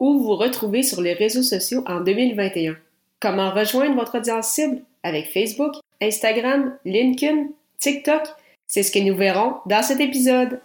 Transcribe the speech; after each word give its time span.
Où 0.00 0.22
vous 0.22 0.36
retrouvez 0.36 0.84
sur 0.84 1.00
les 1.00 1.12
réseaux 1.12 1.42
sociaux 1.42 1.82
en 1.86 2.00
2021? 2.00 2.76
Comment 3.20 3.50
rejoindre 3.50 3.96
votre 3.96 4.18
audience 4.18 4.46
cible? 4.46 4.82
Avec 5.02 5.32
Facebook, 5.32 5.74
Instagram, 6.00 6.76
LinkedIn, 6.84 7.48
TikTok? 7.78 8.22
C'est 8.68 8.84
ce 8.84 8.92
que 8.92 9.00
nous 9.00 9.16
verrons 9.16 9.56
dans 9.66 9.82
cet 9.82 9.98
épisode. 9.98 10.60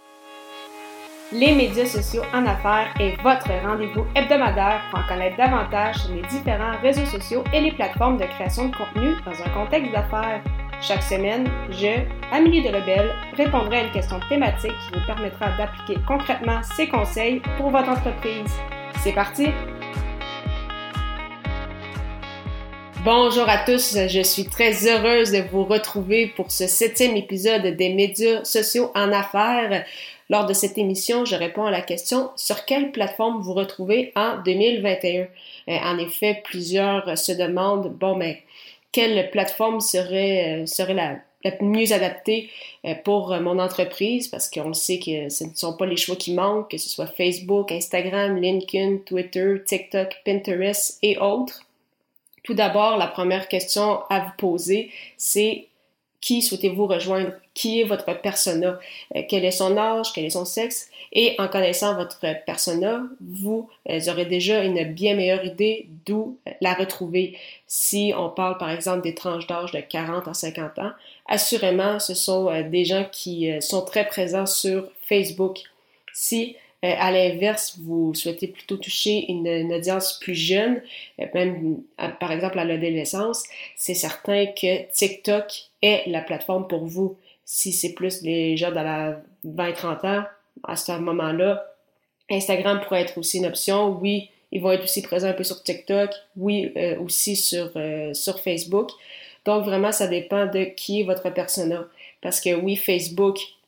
Les 1.31 1.51
médias 1.55 1.87
sociaux 1.87 2.21
en 2.31 2.45
affaires 2.45 2.93
est 2.99 3.19
votre 3.23 3.49
rendez-vous 3.65 4.05
hebdomadaire 4.15 4.83
pour 4.91 4.99
en 4.99 5.07
connaître 5.07 5.37
davantage 5.37 5.95
sur 5.95 6.13
les 6.13 6.21
différents 6.27 6.77
réseaux 6.83 7.07
sociaux 7.07 7.43
et 7.55 7.61
les 7.61 7.71
plateformes 7.71 8.17
de 8.17 8.25
création 8.25 8.67
de 8.67 8.75
contenu 8.75 9.15
dans 9.25 9.41
un 9.41 9.49
contexte 9.49 9.91
d'affaires. 9.91 10.43
Chaque 10.79 11.01
semaine, 11.01 11.49
je, 11.71 12.03
Amélie 12.31 12.61
Delebel, 12.61 13.09
répondrai 13.35 13.77
à 13.77 13.83
une 13.85 13.91
question 13.93 14.19
thématique 14.29 14.69
qui 14.69 14.99
vous 14.99 15.05
permettra 15.07 15.57
d'appliquer 15.57 15.99
concrètement 16.07 16.61
ces 16.77 16.87
conseils 16.87 17.41
pour 17.57 17.71
votre 17.71 17.89
entreprise. 17.89 18.53
C'est 19.03 19.11
parti! 19.11 19.47
Bonjour 23.03 23.49
à 23.49 23.57
tous, 23.57 23.97
je 24.07 24.21
suis 24.23 24.45
très 24.45 24.87
heureuse 24.87 25.33
de 25.33 25.41
vous 25.51 25.65
retrouver 25.65 26.27
pour 26.27 26.51
ce 26.51 26.67
septième 26.67 27.17
épisode 27.17 27.75
des 27.75 27.93
médias 27.93 28.45
sociaux 28.45 28.91
en 28.95 29.11
affaires. 29.11 29.83
Lors 30.29 30.45
de 30.45 30.53
cette 30.53 30.77
émission, 30.77 31.25
je 31.25 31.35
réponds 31.35 31.65
à 31.65 31.71
la 31.71 31.81
question 31.81 32.31
sur 32.37 32.63
quelle 32.63 32.93
plateforme 32.93 33.41
vous 33.41 33.51
retrouvez 33.51 34.13
en 34.15 34.37
2021. 34.45 35.23
Euh, 35.23 35.27
en 35.67 35.97
effet, 35.97 36.41
plusieurs 36.45 37.17
se 37.17 37.33
demandent, 37.33 37.89
bon, 37.89 38.15
mais 38.15 38.41
quelle 38.93 39.29
plateforme 39.31 39.81
serait, 39.81 40.61
euh, 40.61 40.65
serait 40.65 40.93
la, 40.93 41.17
la 41.43 41.51
mieux 41.61 41.91
adaptée 41.91 42.49
euh, 42.85 42.95
pour 43.03 43.33
euh, 43.33 43.39
mon 43.39 43.59
entreprise 43.59 44.27
parce 44.27 44.49
qu'on 44.49 44.69
le 44.69 44.73
sait 44.73 44.99
que 44.99 45.29
ce 45.29 45.43
ne 45.43 45.53
sont 45.53 45.75
pas 45.75 45.85
les 45.85 45.97
choix 45.97 46.15
qui 46.15 46.33
manquent, 46.33 46.71
que 46.71 46.77
ce 46.77 46.89
soit 46.89 47.07
Facebook, 47.07 47.71
Instagram, 47.71 48.37
LinkedIn, 48.37 48.97
Twitter, 49.05 49.55
TikTok, 49.65 50.21
Pinterest 50.25 50.99
et 51.01 51.17
autres. 51.17 51.65
Tout 52.43 52.53
d'abord, 52.53 52.97
la 52.97 53.07
première 53.07 53.47
question 53.47 54.01
à 54.09 54.19
vous 54.19 54.33
poser, 54.37 54.91
c'est 55.17 55.67
qui 56.23 56.41
souhaitez-vous 56.41 56.87
rejoindre? 56.87 57.33
Qui 57.53 57.81
est 57.81 57.83
votre 57.83 58.05
persona? 58.21 58.79
Euh, 59.13 59.23
quel 59.27 59.43
est 59.43 59.51
son 59.51 59.75
âge? 59.75 60.13
Quel 60.15 60.23
est 60.23 60.29
son 60.29 60.45
sexe? 60.45 60.89
Et 61.11 61.35
en 61.37 61.49
connaissant 61.49 61.95
votre 61.95 62.17
persona, 62.45 63.03
vous 63.19 63.69
euh, 63.89 63.99
aurez 64.07 64.23
déjà 64.23 64.63
une 64.63 64.85
bien 64.85 65.15
meilleure 65.15 65.43
idée 65.43 65.89
d'où 66.05 66.37
euh, 66.47 66.51
la 66.61 66.75
retrouver. 66.75 67.37
Si 67.67 68.13
on 68.17 68.29
parle 68.29 68.57
par 68.57 68.69
exemple 68.71 69.01
des 69.01 69.13
tranches 69.13 69.47
d'âge 69.47 69.73
de 69.73 69.81
40 69.81 70.29
à 70.29 70.33
50 70.33 70.79
ans, 70.79 70.91
assurément, 71.27 71.99
ce 71.99 72.13
sont 72.13 72.49
des 72.69 72.85
gens 72.85 73.05
qui 73.11 73.51
sont 73.59 73.81
très 73.81 74.07
présents 74.07 74.45
sur 74.45 74.87
Facebook. 75.01 75.59
Si 76.13 76.55
à 76.87 77.11
l'inverse, 77.11 77.77
vous 77.81 78.13
souhaitez 78.13 78.47
plutôt 78.47 78.77
toucher 78.77 79.31
une, 79.31 79.73
audience 79.73 80.19
plus 80.19 80.35
jeune, 80.35 80.81
euh, 81.19 81.25
même 81.33 81.81
par 82.19 82.31
exemple 82.31 82.59
à 82.59 82.65
l'adolescence, 82.65 83.43
c'est 83.75 83.93
certain 83.93 84.47
que 84.47 84.91
TikTok 84.91 85.45
est 85.81 86.03
la 86.07 86.21
plateforme 86.21 86.67
pour 86.67 86.85
vous. 86.85 87.15
Si 87.45 87.71
c'est 87.71 87.93
plus 87.93 88.21
les 88.21 88.57
gens 88.57 88.71
dans 88.71 88.83
la 88.83 89.21
20-30 89.45 90.05
ans, 90.05 90.23
à 90.63 90.75
ce 90.75 90.91
moment-là, 90.93 91.65
Instagram 92.29 92.81
pourrait 92.81 93.01
être 93.01 93.17
aussi 93.17 93.37
une 93.37 93.45
option. 93.45 93.97
Oui, 94.01 94.29
ils 94.51 94.61
vont 94.61 94.71
être 94.71 94.83
aussi 94.83 95.01
présents 95.01 95.29
un 95.29 95.33
peu 95.33 95.43
sur 95.43 95.61
TikTok. 95.63 96.09
Oui, 96.37 96.71
euh, 96.77 96.99
aussi 96.99 97.35
sur, 97.35 97.71
sur 98.13 98.39
Facebook. 98.39 98.91
Donc 99.45 99.65
vraiment, 99.65 99.91
ça 99.91 100.07
dépend 100.07 100.45
de 100.45 100.63
qui 100.63 101.01
est 101.01 101.03
votre 101.03 101.29
persona. 101.29 101.85
Parce 102.21 102.39
que 102.39 102.53
oui, 102.55 102.75
Facebook 102.75 103.37
euh, 103.37 103.62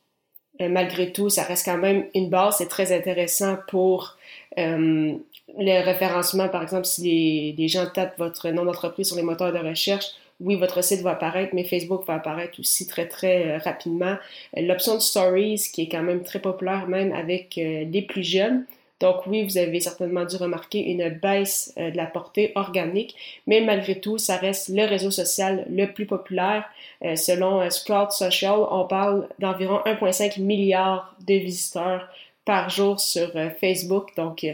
malgré 0.60 1.12
tout, 1.12 1.28
ça 1.28 1.42
reste 1.42 1.64
quand 1.64 1.78
même 1.78 2.06
une 2.14 2.28
base. 2.28 2.56
C'est 2.58 2.68
très 2.68 2.92
intéressant 2.92 3.56
pour 3.68 4.16
euh, 4.58 5.14
le 5.58 5.84
référencement. 5.84 6.48
Par 6.48 6.62
exemple, 6.62 6.84
si 6.84 7.54
les, 7.56 7.68
gens 7.68 7.86
tapent 7.86 8.18
votre 8.18 8.48
nom 8.50 8.64
d'entreprise 8.64 9.08
sur 9.08 9.16
les 9.16 9.22
moteurs 9.22 9.52
de 9.52 9.58
recherche, 9.58 10.06
oui, 10.40 10.56
votre 10.56 10.82
site 10.84 11.00
va 11.00 11.12
apparaître, 11.12 11.54
mais 11.54 11.64
Facebook 11.64 12.06
va 12.06 12.14
apparaître 12.14 12.60
aussi 12.60 12.86
très, 12.86 13.06
très 13.06 13.46
euh, 13.46 13.58
rapidement. 13.58 14.16
L'option 14.56 14.94
de 14.94 15.00
Stories, 15.00 15.70
qui 15.72 15.82
est 15.82 15.88
quand 15.88 16.02
même 16.02 16.22
très 16.22 16.40
populaire, 16.40 16.86
même 16.88 17.12
avec 17.12 17.56
les 17.56 18.04
plus 18.06 18.22
jeunes. 18.22 18.64
Donc 19.00 19.26
oui, 19.26 19.44
vous 19.44 19.58
avez 19.58 19.80
certainement 19.80 20.24
dû 20.24 20.36
remarquer 20.36 20.78
une 20.90 21.10
baisse 21.10 21.74
de 21.76 21.96
la 21.96 22.06
portée 22.06 22.52
organique, 22.54 23.14
mais 23.46 23.60
malgré 23.60 24.00
tout, 24.00 24.16
ça 24.16 24.36
reste 24.36 24.70
le 24.70 24.84
réseau 24.86 25.10
social 25.10 25.66
le 25.68 25.92
plus 25.92 26.06
populaire. 26.06 26.64
Euh, 27.04 27.14
selon 27.16 27.60
euh, 27.60 27.70
Sprout 27.70 28.10
Social, 28.10 28.58
on 28.70 28.86
parle 28.86 29.28
d'environ 29.38 29.80
1,5 29.84 30.40
milliard 30.40 31.14
de 31.26 31.34
visiteurs 31.34 32.08
par 32.44 32.70
jour 32.70 33.00
sur 33.00 33.30
euh, 33.36 33.50
Facebook. 33.60 34.16
Donc, 34.16 34.46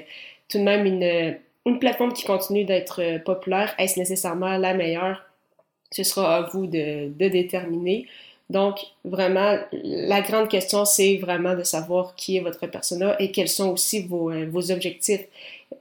tout 0.49 0.59
de 0.59 0.65
même 0.65 0.87
une, 0.87 1.79
plateforme 1.79 2.13
qui 2.13 2.25
continue 2.25 2.65
d'être 2.65 3.19
populaire. 3.25 3.75
Est-ce 3.79 3.99
nécessairement 3.99 4.59
la 4.59 4.75
meilleure? 4.75 5.25
Ce 5.91 6.03
sera 6.03 6.37
à 6.37 6.43
vous 6.43 6.67
de 6.67 7.13
déterminer. 7.17 8.07
Donc, 8.53 8.81
vraiment, 9.03 9.57
la 9.73 10.21
grande 10.21 10.49
question, 10.49 10.85
c'est 10.85 11.17
vraiment 11.17 11.57
de 11.57 11.63
savoir 11.63 12.15
qui 12.17 12.37
est 12.37 12.41
votre 12.41 12.67
persona 12.67 13.17
et 13.19 13.31
quels 13.31 13.49
sont 13.49 13.71
aussi 13.71 14.03
vos, 14.03 14.31
vos 14.51 14.71
objectifs. 14.71 15.25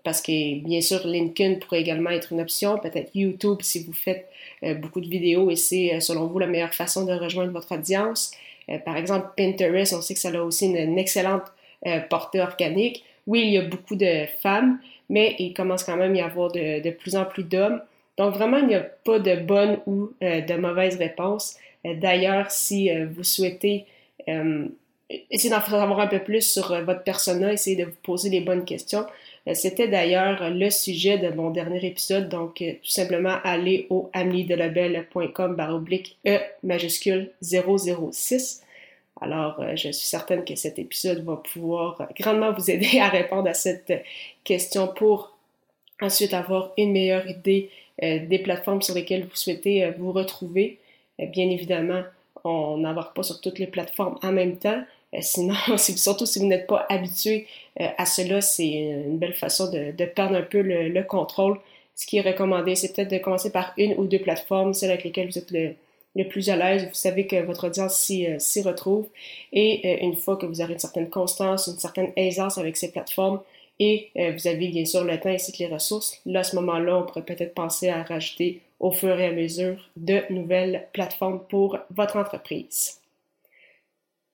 Parce 0.06 0.22
que, 0.22 0.59
bien 0.59 0.80
sûr, 0.80 1.06
LinkedIn 1.06 1.56
pourrait 1.56 1.82
également 1.82 2.12
être 2.12 2.32
une 2.32 2.40
option, 2.40 2.78
peut-être 2.78 3.12
YouTube 3.14 3.58
si 3.62 3.84
vous 3.84 3.92
faites 3.92 4.30
euh, 4.64 4.74
beaucoup 4.74 5.02
de 5.02 5.09
vidéos 5.09 5.52
et 5.52 5.58
c'est, 5.58 5.96
euh, 5.96 6.00
selon 6.00 6.28
vous, 6.28 6.40
la 6.40 6.48
meilleure 6.48 6.74
façon 6.74 7.04
de 7.04 7.12
rejoindre 7.12 7.52
votre 7.52 7.76
audience. 7.76 8.32
Euh, 8.70 8.78
par 8.78 8.96
exemple, 8.96 9.28
Pinterest, 9.36 9.92
on 9.92 10.02
sait 10.02 10.14
que 10.14 10.22
ça 10.22 10.30
a 10.30 10.42
aussi 10.42 10.68
une, 10.68 10.98
excellente 10.98 11.44
portée 12.09 12.40
organique. 12.40 13.03
Oui, 13.26 13.42
il 13.42 13.53
y 13.53 13.58
a 13.58 13.64
beaucoup 13.64 13.96
de 13.96 14.26
femmes, 14.40 14.80
mais 15.09 15.36
il 15.40 15.53
commence 15.53 15.84
quand 15.84 15.98
même 15.98 16.14
à 16.14 16.18
y 16.18 16.22
avoir 16.22 16.52
de, 16.52 16.80
de 16.80 16.90
plus 16.92 17.16
en 17.18 17.26
plus 17.26 17.44
d'hommes. 17.44 17.82
Donc 18.18 18.36
vraiment, 18.36 18.58
il 18.58 18.68
n'y 18.68 18.76
a 18.76 18.82
pas 18.82 19.20
de 19.20 19.36
bonne 19.36 19.80
ou 19.86 20.12
de 20.22 20.58
mauvaise 20.58 20.98
réponse. 20.98 21.58
D'ailleurs, 21.84 22.52
si 22.52 22.90
vous 23.06 23.24
souhaitez 23.24 23.86
essayer 25.30 25.50
d'en 25.50 25.62
savoir 25.62 26.00
un 26.00 26.08
peu 26.08 26.20
plus 26.20 26.42
sur 26.42 26.68
votre 26.84 27.04
persona, 27.04 27.54
essayer 27.54 27.76
de 27.76 27.86
vous 27.86 27.98
poser 28.04 28.30
les 28.30 28.42
bonnes 28.42 28.66
questions, 28.66 29.06
euh, 29.48 29.54
c'était 29.54 29.88
d'ailleurs 29.88 30.50
le 30.50 30.70
sujet 30.70 31.18
de 31.18 31.30
mon 31.30 31.50
dernier 31.50 31.84
épisode, 31.86 32.30
donc 32.30 32.62
euh, 32.62 32.74
tout 32.74 32.90
simplement 32.90 33.38
aller 33.44 33.88
au 33.90 34.10
amiedelabel.com 34.14 35.56
baroblique 35.56 36.18
E 36.28 36.38
majuscule 36.64 37.32
006. 37.42 38.62
Alors, 39.20 39.60
euh, 39.60 39.76
je 39.76 39.92
suis 39.92 40.08
certaine 40.08 40.46
que 40.46 40.56
cet 40.56 40.80
épisode 40.80 41.24
va 41.24 41.38
pouvoir 41.38 42.08
grandement 42.20 42.54
vous 42.54 42.70
aider 42.70 43.00
à 43.02 43.10
répondre 43.10 43.50
à 43.50 43.54
cette 43.54 43.94
question 44.44 44.88
pour 44.88 45.36
ensuite 46.02 46.34
avoir 46.34 46.72
une 46.78 46.92
meilleure 46.92 47.28
idée 47.28 47.70
des 48.02 48.40
plateformes 48.40 48.82
sur 48.82 48.96
lesquelles 48.96 49.24
vous 49.24 49.36
souhaitez 49.36 49.92
vous 49.98 50.12
retrouver. 50.12 50.80
Bien 51.20 51.50
évidemment, 51.50 52.02
on 52.44 52.78
n'embarque 52.78 53.16
pas 53.16 53.24
sur 53.24 53.40
toutes 53.42 53.60
les 53.60 53.68
plateformes 53.68 54.18
en 54.24 54.32
même 54.32 54.58
temps, 54.58 54.82
euh, 55.14 55.20
sinon, 55.22 55.56
surtout 55.78 56.26
si 56.26 56.40
vous 56.40 56.46
n'êtes 56.46 56.68
pas 56.68 56.86
habitué 56.90 57.48
euh, 57.80 57.88
à 57.98 58.06
cela, 58.06 58.42
c'est 58.42 58.68
une 58.68 59.18
belle 59.18 59.34
façon 59.34 59.70
de, 59.70 59.92
perdre 60.06 60.36
un 60.36 60.42
peu 60.42 60.62
le, 60.62 61.04
contrôle. 61.04 61.60
Ce 61.96 62.06
qui 62.08 62.18
est 62.18 62.22
recommandé, 62.22 62.76
c'est 62.76 62.96
peut-être 62.96 63.12
de 63.12 63.18
commencer 63.18 63.52
par 63.52 63.74
une 63.78 63.94
ou 63.96 64.06
deux 64.06 64.20
plateformes, 64.20 64.74
celles 64.74 64.92
avec 64.92 65.04
lesquelles 65.04 65.28
vous 65.28 65.38
êtes 65.38 65.52
le, 65.52 66.24
plus 66.30 66.50
à 66.50 66.56
l'aise. 66.56 66.86
Vous 66.88 66.94
savez 66.94 67.28
que 67.28 67.42
votre 67.44 67.68
audience 67.68 67.98
s'y, 67.98 68.26
euh, 68.28 68.38
retrouve. 68.64 69.08
Et 69.54 70.04
une 70.04 70.16
fois 70.16 70.38
que 70.38 70.46
vous 70.46 70.62
aurez 70.62 70.74
une 70.74 70.80
certaine 70.80 71.10
constance, 71.10 71.68
une 71.68 71.80
certaine 71.80 72.12
aisance 72.16 72.58
avec 72.58 72.78
ces 72.78 72.92
plateformes, 72.92 73.42
et 73.84 74.12
vous 74.16 74.47
avez 74.47 74.68
bien 74.68 74.86
sûr 74.86 75.03
le 75.03 75.19
temps 75.19 75.30
ainsi 75.30 75.52
que 75.52 75.58
les 75.58 75.68
ressources, 75.68 76.22
là, 76.28 76.42
à 76.42 76.44
ce 76.44 76.56
moment-là, 76.58 76.97
on 76.97 77.03
pourrait 77.03 77.25
peut-être 77.25 77.56
penser 77.56 77.90
à 77.90 78.03
rajouter 78.03 78.62
au 78.80 78.92
fur 78.92 79.19
et 79.19 79.25
à 79.25 79.31
mesure 79.31 79.90
de 79.97 80.22
nouvelles 80.30 80.88
plateformes 80.94 81.42
pour 81.50 81.78
votre 81.90 82.18
entreprise. 82.18 83.00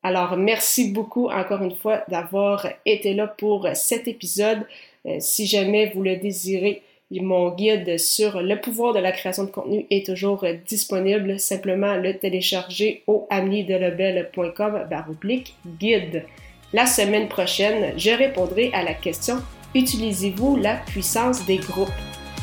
Alors, 0.04 0.38
merci 0.38 0.92
beaucoup 0.92 1.28
encore 1.28 1.62
une 1.62 1.76
fois 1.76 2.04
d'avoir 2.08 2.68
été 2.86 3.14
là 3.14 3.28
pour 3.28 3.68
cet 3.74 4.08
épisode. 4.08 4.66
Euh, 5.06 5.18
si 5.20 5.46
jamais 5.48 5.92
vous 5.94 6.04
le 6.04 6.16
désirez, 6.16 6.82
mon 7.12 7.54
guide 7.54 7.98
sur 7.98 8.42
le 8.42 8.60
pouvoir 8.60 8.94
de 8.94 9.00
la 9.00 9.12
création 9.12 9.44
de 9.46 9.50
contenu 9.50 9.86
est 9.90 10.06
toujours 10.06 10.46
disponible. 10.66 11.40
Simplement 11.40 11.96
le 11.96 12.18
télécharger 12.18 13.04
au 13.08 13.28
amiedelebel.com 13.30 14.88
baroblique 14.90 15.56
guide. 15.80 16.26
La 16.74 16.86
semaine 16.86 17.30
prochaine, 17.30 17.98
je 17.98 18.12
répondrai 18.12 18.72
à 18.74 18.84
la 18.84 18.94
question 18.94 19.42
Utilisez-vous 19.74 20.58
la 20.58 20.76
puissance 20.76 21.46
des 21.46 21.58
groupes? 21.58 21.88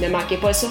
Ne 0.00 0.08
manquez 0.08 0.38
pas 0.38 0.52
ça. 0.52 0.68